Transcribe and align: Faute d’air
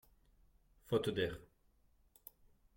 Faute 0.87 1.11
d’air 1.11 1.37